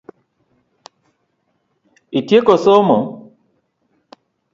[2.19, 2.97] Itieko somo?